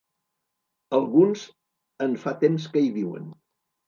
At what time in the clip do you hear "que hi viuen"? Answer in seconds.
2.73-3.29